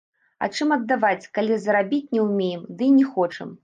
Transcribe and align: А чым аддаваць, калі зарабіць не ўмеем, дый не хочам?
А 0.45 0.47
чым 0.55 0.69
аддаваць, 0.77 1.29
калі 1.39 1.61
зарабіць 1.69 2.11
не 2.17 2.21
ўмеем, 2.27 2.69
дый 2.83 2.95
не 3.01 3.05
хочам? 3.17 3.59